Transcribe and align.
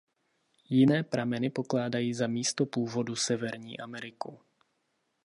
Jiné 0.69 1.03
prameny 1.03 1.49
pokládají 1.49 2.13
za 2.13 2.27
místo 2.27 2.65
původu 2.65 3.15
Severní 3.15 3.79
Ameriku. 3.79 4.39